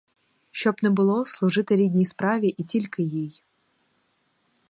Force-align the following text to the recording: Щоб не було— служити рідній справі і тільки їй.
Щоб 0.51 0.75
не 0.83 0.89
було— 0.89 1.25
служити 1.25 1.75
рідній 1.75 2.05
справі 2.05 2.47
і 2.47 2.63
тільки 2.63 3.03
їй. 3.03 3.43